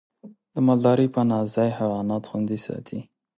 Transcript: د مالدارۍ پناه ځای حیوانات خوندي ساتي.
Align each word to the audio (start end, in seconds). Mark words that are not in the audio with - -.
د 0.53 0.55
مالدارۍ 0.65 1.07
پناه 1.15 1.45
ځای 1.55 1.69
حیوانات 1.79 2.23
خوندي 2.29 2.57
ساتي. 2.65 2.99